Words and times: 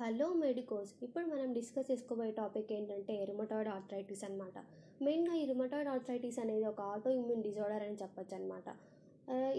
Hello 0.00 0.26
medicos. 0.42 0.90
ఇప్పుడు 1.04 1.24
మనం 1.30 1.46
discuss 1.56 1.88
చేసుకోబోయే 1.90 2.32
టాపిక్ 2.38 2.68
ఏంటంటే 2.74 3.14
రుమటాయిడ్ 3.30 3.70
ఆర్థరైటిస్ 3.72 4.22
అనమాట 4.26 4.58
మెయిన్గా 5.06 5.32
ఈ 5.40 5.44
రుమటాయిడ్ 5.50 5.88
ఆర్థరైటిస్ 5.92 6.38
అనేది 6.42 6.66
ఒక 6.70 6.82
ఆటో 6.90 7.10
ఇమ్యూన్ 7.16 7.42
డిజార్డర్ 7.46 7.84
అని 7.86 7.96
చెప్పొచ్చు 8.02 8.34
అనమాట 8.36 8.68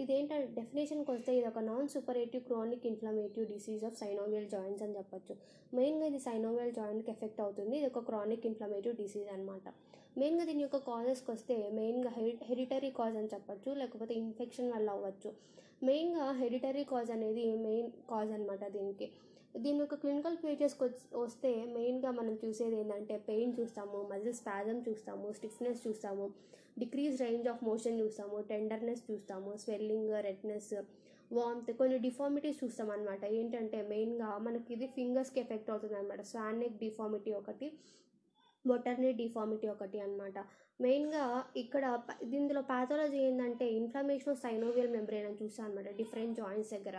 ఇదేంటంటే 0.01 0.47
డెఫినేషన్కి 0.59 1.11
వస్తే 1.15 1.33
ఇది 1.39 1.47
ఒక 1.51 1.63
non 1.69 1.89
suppurative 1.95 2.43
chronic 2.49 2.85
inflammative 2.91 3.45
disease 3.53 3.83
of 3.89 3.97
synovial 4.01 4.47
joints 4.55 4.83
అని 4.85 4.95
చెప్పొచ్చు. 4.99 5.33
మెయిన్గా 5.79 6.07
ఇది 6.11 6.21
సైనోవియల్ 6.27 6.73
జాయింట్కి 6.79 7.11
ఎఫెక్ట్ 7.15 7.41
అవుతుంది. 7.45 7.73
ఇది 7.79 7.89
ఒక 7.91 8.03
క్రానిక్ 8.09 8.47
ఇన్ఫ్లమేటివ్ 8.51 8.95
డిసీజ్ 9.03 9.29
అనమాట 9.35 9.67
మెయిన్గా 10.21 10.45
దీని 10.49 10.63
యొక్క 10.67 10.79
కాజెస్కి 10.89 11.31
వస్తే 11.35 11.57
మెయిన్గా 11.79 12.13
హెరి 12.19 12.33
హెరిటరీ 12.51 12.91
కాజ్ 12.99 13.17
అని 13.21 13.31
చెప్పొచ్చు 13.33 13.73
లేకపోతే 13.81 14.15
ఇన్ఫెక్షన్ 14.23 14.71
వల్ల 14.75 14.89
అవ్వచ్చు. 14.97 15.31
మెయిన్గా 15.89 16.27
హెరిటరీ 16.43 16.85
కాజ్ 16.93 17.11
అనేది 17.17 17.43
మెయిన్ 17.67 17.91
కాజ్ 18.13 18.31
అనమాట 18.37 18.63
దీనికి. 18.77 19.09
దీని 19.55 19.79
యొక్క 19.79 19.95
క్లినికల్ 19.95 20.37
ఫీచర్స్కి 20.37 20.85
వస్తే 21.17 21.51
మెయిన్గా 21.73 22.09
మనం 22.11 22.33
చూసేది 22.41 22.75
ఏంటంటే 22.75 23.15
పెయిన్ 23.27 23.53
చూస్తాము 23.57 23.99
మజిల్ 24.11 24.35
స్పాజమ్ 24.35 24.81
చూస్తాము 24.87 25.27
స్టిఫ్నెస్ 25.33 25.81
చూస్తాము 25.85 26.25
డిక్రీజ్ 26.79 27.15
రేంజ్ 27.21 27.47
ఆఫ్ 27.47 27.63
మోషన్ 27.63 27.99
చూస్తాము 28.01 28.37
టెండర్నెస్ 28.49 29.03
చూస్తాము 29.09 29.51
స్వెల్లింగ్ 29.57 30.11
రెడ్నెస్ 30.27 30.73
వామ్త్ 31.31 31.71
కొన్ని 31.79 31.97
డిఫార్మిటీస్ 31.99 32.59
చూస్తాం 32.61 32.87
అనమాట 32.89 33.23
ఏంటంటే 33.33 33.79
మెయిన్గా 33.89 34.29
మనకి 34.39 34.69
ఇది 34.73 34.87
ఫింగర్స్కి 34.95 35.39
ఎఫెక్ట్ 35.39 35.69
అవుతుంది 35.69 35.95
అనమాట 35.95 36.21
స్వానెక్ 36.29 36.77
డిఫార్మిటీ 36.79 37.31
ఒకటి 37.33 37.67
బొటర్నీ 38.65 39.11
డిఫార్మిటీ 39.21 39.67
ఒకటి 39.67 39.99
అనమాట 39.99 40.39
మెయిన్గా 40.79 41.23
ఇక్కడ 41.55 41.85
దీనిలో 42.23 42.61
ప్యాథాలజీ 42.61 43.17
ఏంటంటే 43.27 43.65
ఇన్ఫ్లమేషన్ 43.79 44.31
ఆఫ్ 44.33 44.41
సైనోవియల్ 44.41 44.91
మెంబ్రెయిన్ 44.95 45.27
అని 45.29 45.39
చూస్తాం 45.41 45.65
అనమాట 45.65 45.89
డిఫరెంట్ 45.97 46.37
జాయింట్స్ 46.39 46.73
దగ్గర. 46.73 46.97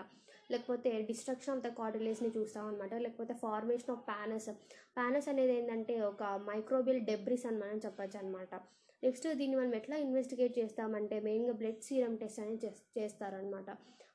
లేకపోతే 0.50 0.90
డిస్ట్రక్షన్ 1.10 1.54
ఆఫ్ 1.54 1.62
ద 1.66 1.68
కార్డిలేస్ని 1.78 2.30
చూస్తాం 2.36 2.64
అనమాట 2.66 2.94
లేకపోతే 3.04 3.34
ఫార్మేషన్ 3.44 3.92
ఆఫ్ 3.94 4.04
ప్యానస్ 4.10 4.48
ప్యానస్ 4.96 5.28
అనేది 5.28 5.52
ఏంటంటే 5.58 6.00
ఒక 6.10 6.22
మైక్రోబియల్ 6.50 7.00
డెబ్రిస్ 7.10 7.46
అని 7.46 7.58
మనం 7.58 7.78
చెప్పచ్చు 7.86 8.18
అనమాట 8.18 8.54
నెక్స్ట్ 9.02 9.26
దీన్ని 9.40 9.56
మనం 9.56 9.74
ఎట్లా 9.74 9.96
ఇన్వెస్టిగేట్ 9.96 10.58
చేస్తామంటే 10.58 11.20
మెయిన్గా 11.20 11.52
బ్లడ్ 11.52 11.82
సీరం 11.82 12.14
టెస్ట్ 12.16 12.40
అనేది 12.40 12.70
చేస్తారనమాట 12.98 13.70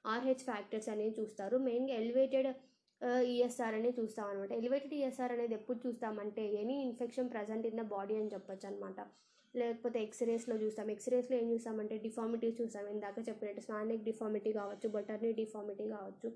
ఆర్హెచ్ 0.05 0.43
ఫ్యాక్టర్స్ 0.43 0.89
అనేవి 0.89 1.13
చూస్తారు. 1.19 1.57
మెయిన్గా 1.67 1.93
ఎలివేటెడ్ 1.95 2.49
ఈఎస్ఆర్ 3.33 3.75
అనేది 3.77 3.97
చూస్తాం 4.01 4.27
అనమాట 4.31 4.51
ఎలివేటెడ్ 4.61 4.95
ఈఎస్ఆర్ 4.99 5.33
అనేది 5.35 5.53
ఎప్పుడు 5.59 5.79
చూస్తామంటే 5.85 6.43
any 6.61 6.77
infection 6.87 7.31
present 7.35 7.65
in 7.69 7.79
the 7.81 7.85
body 7.95 8.15
అని 8.21 8.31
చెప్పొచ్చు 8.33 8.67
అనమాట 8.71 8.99
లేకపోతే 9.53 9.97
ఎక్స్రేస్లో 10.05 10.55
చూస్తాం. 10.63 10.87
ఎక్స్రేస్లో 10.93 11.35
ఏం 11.41 11.45
చూస్తామంటే 11.51 11.95
డిఫార్మిటీస్ 12.05 12.57
చూస్తాం. 12.61 12.85
ఇందాక 12.93 13.19
చెప్పినట్టు 13.27 13.61
స్నానిక్ 13.67 14.03
డిఫార్మిటీ 14.09 14.51
కావచ్చు 14.59 14.87
బటర్నీ 14.95 15.31
డిఫార్మిటీ 15.41 15.85
కావచ్చు. 15.95 16.29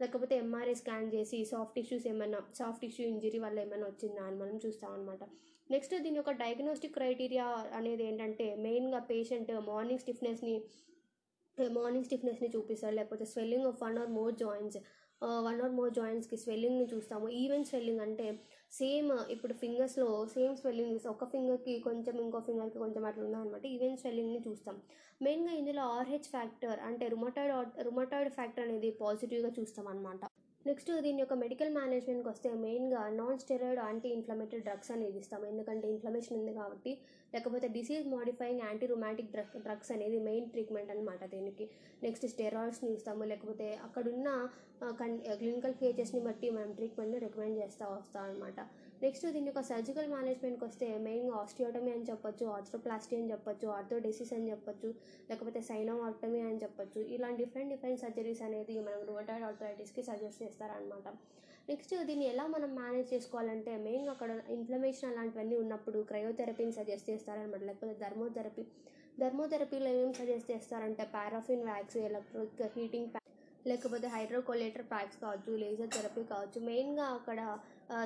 లేకపోతే 0.00 0.34
ఎంఆర్ఐ 0.44 0.74
స్కాన్ 0.80 1.12
చేసి 1.14 1.38
సాఫ్ట్ 1.52 1.76
టిష్యూస్ 1.78 2.06
ఏమైనా 2.12 2.38
సాఫ్ట్ 2.60 2.82
టిష్యూ 2.84 3.04
ఇంజరీ 3.12 3.38
వల్ల 3.44 3.58
ఏమైనా 3.66 3.86
వచ్చిందా 3.90 4.22
అని 4.28 4.38
మనం 4.42 4.56
చూస్తాం 4.64 4.90
అనమాట 4.96 5.22
నెక్స్ట్ 5.70 5.94
దీని 6.04 6.18
యొక్క 6.20 6.32
డయాగ్నోస్టిక్ 6.40 6.96
క్రైటీరియా 6.98 7.46
అనేది 7.78 8.02
ఏంటంటే 8.08 8.46
మెయిన్గా 8.66 9.00
పేషెంట్ 9.12 9.52
మార్నింగ్ 9.70 10.02
స్టిఫ్నెస్ని 10.04 10.56
మార్నింగ్ 11.78 12.06
స్టిఫ్నెస్ని 12.08 12.48
చూపిస్తారు. 12.54 12.94
లేకపోతే 12.98 13.24
swelling 13.32 13.68
of 13.70 13.80
one 13.84 13.98
or 14.02 14.10
more 14.18 14.34
joints 14.42 14.78
one 15.46 15.60
or 15.66 15.74
more 15.78 15.92
జాయింట్స్కి 15.98 16.38
స్వెల్లింగ్ని 16.44 16.86
చూస్తాము. 16.92 17.26
ఈవెన్ 17.42 17.66
స్వెల్లింగ్ 17.70 18.04
అంటే 18.06 18.26
సేమ్ 18.80 19.10
ఇప్పుడు 19.34 19.54
ఫింగర్స్లో 19.62 20.08
సేమ్ 20.34 20.54
స్వెల్లింగ్ 20.60 21.08
ఒక 21.14 21.28
ఫింగర్కి 21.34 21.74
కొంచెం 21.88 22.16
ఇంకో 22.24 22.40
ఫింగర్కి 22.48 22.78
కొంచెం 22.84 23.04
అట్లా 23.10 23.24
ఉందన్నమాట. 23.26 23.64
ఈవెన్ 23.74 23.98
స్వెల్లింగ్ని 24.02 24.40
చూస్తాం. 24.48 24.78
మెయిన్గా 25.26 25.54
ఇందులో 25.62 25.82
ఆర్హెచ్ 25.98 26.30
ఫ్యాక్టర్ 26.34 26.80
అంటే 26.88 27.06
రుమటాయిడ్ 27.16 27.76
రుమటాయిడ్ 27.88 28.32
ఫ్యాక్టర్ 28.38 28.66
అనేది 28.68 28.90
పాజిటివ్గా 29.02 29.52
చూస్తాం 29.58 29.88
అనమాట 29.92 30.22
నెక్స్ట్ 30.68 30.90
దీని 31.04 31.20
యొక్క 31.22 31.34
మెడికల్ 31.42 31.72
మేనేజ్మెంట్కి 31.78 32.28
వస్తే 32.30 32.48
మెయిన్గా 32.62 33.00
non 33.18 33.40
steroid 33.42 33.80
anti 33.86 34.08
inflammatory 34.16 34.60
drugs 34.66 34.90
అనేది 34.94 35.18
ఇస్తాం. 35.22 35.42
ఎందుకంటే 35.50 35.86
ఇన్ఫ్లమేషన్ 35.94 36.36
ఉంది 36.38 36.52
కాబట్టి 36.60 36.92
లేకపోతే 37.34 37.66
disease 37.74 38.06
modifying 38.14 38.62
anti 38.66 38.86
rheumatic 38.92 39.30
drug 39.34 39.56
drugs 39.66 39.92
అనేది 39.94 40.18
మెయిన్ 40.28 40.48
ట్రీట్మెంట్ 40.52 40.92
అనమాట 40.94 41.22
దీనికి. 41.34 41.66
నెక్స్ట్ 42.06 42.26
స్టెరాయిడ్స్ని 42.34 42.90
ఇస్తాము 42.96 43.26
లేకపోతే 43.32 43.66
అక్కడున్న 43.86 44.28
క్లినికల్ 45.38 45.74
ఫీచర్స్ని 45.74 46.20
బట్టి 46.20 46.46
మనం 46.50 46.70
ట్రీట్మెంట్ని 46.72 47.18
రికమెండ్ 47.18 47.56
చేస్తూ 47.58 47.84
వస్తాం 47.90 48.22
అనమాట 48.24 48.58
నెక్స్ట్ 49.02 49.26
దీని 49.26 49.48
యొక్క 49.48 49.62
సర్జికల్ 49.68 50.08
మేనేజ్మెంట్కి 50.08 50.64
వస్తే 50.64 50.86
మెయిన్గా 50.98 51.36
ఆస్టియోటమీ 51.36 51.90
అని 51.90 52.04
చెప్పొచ్చు 52.10 52.44
ఆర్థ్రోప్లాస్టీ 52.48 53.14
అని 53.16 53.30
చెప్పొచ్చు 53.30 53.68
ఆర్థోడెసిస్ 53.68 54.32
అని 54.32 54.46
చెప్పొచ్చు 54.50 54.90
లేకపోతే 55.30 55.60
సైనోమార్టమీ 55.60 56.40
అని 56.40 56.60
చెప్పొచ్చు. 56.62 57.00
ఇలాంటి 57.14 57.40
డిఫరెంట్ 57.42 57.72
డిఫరెంట్ 57.74 58.00
సర్జరీస్ 58.00 58.42
అనేది 58.42 58.76
మనం 58.80 59.00
రుమటాయిడ్ 59.08 59.46
ఆర్థరైటిస్కి 59.48 60.02
సజెస్ట్ 60.02 60.42
చేస్తారనమాట 60.42 61.06
నెక్స్ట్ 61.68 61.94
దీన్ని 62.08 62.26
ఎలా 62.26 62.44
మనం 62.46 62.70
మేనేజ్ 62.74 63.12
చేసుకోవాలంటే 63.12 63.74
మెయిన్గా 63.84 64.12
అక్కడ 64.12 64.32
ఇన్ఫ్లమేషన్ 64.50 65.10
అలాంటివన్నీ 65.10 65.56
ఉన్నప్పుడు 65.56 66.00
క్రయోథెరపీని 66.10 66.72
సజెస్ట్ 66.72 67.10
చేస్తారనమాట 67.10 67.62
లేకపోతే 67.62 67.96
ధర్మోథెరపీ 68.04 68.64
ధర్మోథెరపీలో 69.18 69.90
ఏమేమి 69.90 70.14
సజెస్ట్ 70.14 70.50
చేస్తారంటే 70.50 71.04
paraffin 71.14 71.64
wax 71.64 71.98
electric 72.04 72.78
heating 72.78 73.10
pack 73.10 73.23
లేకపోతే 73.66 74.06
హైడ్రోకోలేటర్ 74.06 74.86
ప్యాక్స్ 74.90 75.20
కావచ్చు 75.20 75.52
లేజర్ 75.56 75.88
థెరపీ 75.88 76.22
కావచ్చు 76.24 76.60
మెయిన్గా 76.60 77.06
అక్కడ 77.10 77.40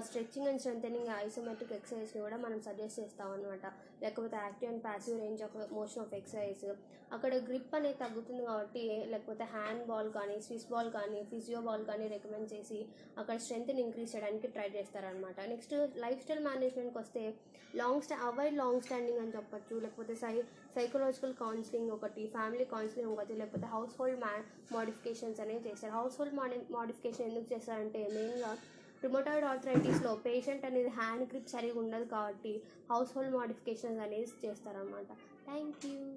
స్ట్రెచ్చింగ్ 0.01 0.49
అండ్ 0.49 0.61
స్ట్రెంథనింగ్ 0.61 1.11
ఐసోమెట్రిక్ 1.19 1.73
ఎక్సర్సైజ్ని 1.73 2.23
కూడా 2.23 2.37
మనం 2.37 2.59
సజెస్ట్ 2.61 3.01
చేస్తాం 3.01 3.29
అనమాట 3.33 3.67
లేకపోతే 4.03 4.37
active 4.37 4.71
and 4.73 4.83
passive 4.85 5.21
range 5.21 5.43
of 5.43 5.57
motion 5.73 6.03
of 6.03 6.15
exercise. 6.15 6.65
అక్కడ 7.13 7.35
గ్రిప్ 7.49 7.75
అనేది 7.75 7.99
తగ్గుతుంది 7.99 8.43
కాబట్టి 8.47 8.83
లేకపోతే 9.09 9.45
హ్యాండ్ 9.53 9.85
బాల్ 9.87 10.11
కానీ 10.13 10.41
స్విస్ 10.41 10.67
బాల్ 10.71 10.91
కానీ 10.91 11.21
ఫిజియో 11.31 11.61
బాల్ 11.61 11.85
కానీ 11.85 12.09
రికమెండ్ 12.09 12.53
చేసి 12.53 12.79
అక్కడ 13.19 13.37
స్ట్రెంత్ని 13.37 13.83
ఇంక్రీజ్ 13.83 14.15
చేయడానికి 14.15 14.49
ట్రై 14.49 14.69
చేస్తారనమాట 14.69 15.41
నెక్స్ట్ 15.49 15.75
లైఫ్ 15.97 16.23
స్టైల్ 16.23 16.45
మేనేజ్మెంట్కి 16.45 16.99
వస్తే 16.99 17.23
లాంగ్ 17.75 18.03
స్టా 18.03 18.17
అవాయిడ్ 18.27 18.57
లాంగ్ 18.57 18.83
స్టాండింగ్ 18.83 19.19
అని 19.19 19.33
చెప్పచ్చు 19.33 19.77
లేకపోతే 19.81 20.15
సై 20.15 20.35
సైకలాజికల్ 20.75 21.35
కౌన్సిలింగ్ 21.35 21.91
ఒకటి 21.91 22.27
ఫ్యామిలీ 22.27 22.65
కౌన్సిలింగ్ 22.65 23.13
ఒకటి 23.13 23.35
లేకపోతే 23.35 23.67
హౌస్ 23.67 23.97
హోల్డ్ 23.99 24.21
మ్యా 24.21 24.35
మోడిఫికేషన్స్ 24.73 25.41
అనేది 25.49 25.65
చేస్తారు 25.69 25.95
హౌస్ 25.99 26.19
హోల్డ్ 26.21 26.37
మాడి 26.41 26.59
మోడిఫికేషన్ 26.79 27.29
ఎందుకు 27.31 27.49
చేస్తారంటే 27.55 28.03
మెయిన్గా 28.17 28.53
రిమోటాయిడ్ 29.05 29.47
ఆర్థరైటిస్లో 29.51 30.13
పేషెంట్ 30.25 30.65
అనేది 30.71 30.93
హ్యాండ్ 31.01 31.27
గ్రిప్ 31.33 31.53
సరిగా 31.55 31.79
ఉండదు 31.83 32.09
కాబట్టి 32.15 32.55
హౌస్ 32.91 33.13
హోల్డ్ 33.17 33.37
మోడిఫికేషన్స్ 33.39 34.03
అనేది 34.07 34.29
చేస్తారన్నమాట. 34.45 35.11
Thank 35.47 35.87
you 35.87 36.09